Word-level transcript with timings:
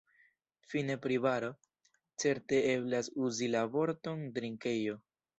Fine 0.69 0.93
pri 1.01 1.17
baro: 1.25 1.49
Certe 2.23 2.61
eblas 2.69 3.09
uzi 3.27 3.49
la 3.57 3.61
vorton 3.75 4.25
drinkejo. 4.39 4.97